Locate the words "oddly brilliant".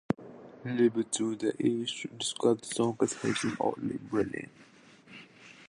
3.61-4.49